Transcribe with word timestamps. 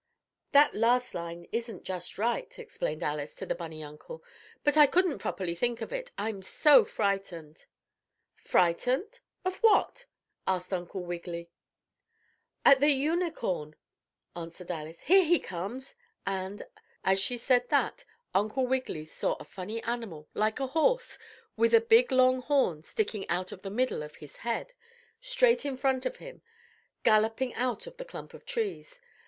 "That 0.51 0.73
last 0.73 1.13
line 1.13 1.45
isn't 1.51 1.83
just 1.83 2.17
right," 2.17 2.57
explained 2.57 3.03
Alice 3.03 3.35
to 3.35 3.45
the 3.45 3.53
bunny 3.53 3.83
uncle, 3.83 4.23
"but 4.63 4.75
I 4.75 4.87
couldn't 4.87 5.19
properly 5.19 5.53
think 5.53 5.79
of 5.79 5.93
it, 5.93 6.09
I'm 6.17 6.41
so 6.41 6.83
frightened!" 6.83 7.65
"Frightened? 8.33 9.19
At 9.45 9.57
what?" 9.57 10.05
asked 10.47 10.73
Uncle 10.73 11.01
Wiggily. 11.03 11.51
"At 12.65 12.79
the 12.79 12.89
Unicorn," 12.89 13.75
answered 14.35 14.71
Alice. 14.71 15.01
"Here 15.03 15.23
he 15.23 15.39
comes," 15.39 15.93
and, 16.25 16.65
as 17.03 17.19
she 17.19 17.37
said 17.37 17.69
that, 17.69 18.03
Uncle 18.33 18.65
Wiggily 18.65 19.05
saw 19.05 19.33
a 19.35 19.43
funny 19.43 19.83
animal, 19.83 20.27
like 20.33 20.59
a 20.59 20.65
horse, 20.65 21.19
with 21.55 21.75
a 21.75 21.79
big 21.79 22.11
long 22.11 22.41
horn 22.41 22.81
sticking 22.81 23.29
out 23.29 23.51
of 23.51 23.61
the 23.61 23.69
middle 23.69 24.01
of 24.01 24.15
his 24.15 24.37
head, 24.37 24.73
straight 25.19 25.63
in 25.63 25.77
front 25.77 26.07
of 26.07 26.17
him, 26.17 26.41
galloping 27.03 27.53
out 27.53 27.85
of 27.85 27.97
the 27.97 28.05
clump 28.05 28.33
of 28.33 28.47
trees. 28.47 28.99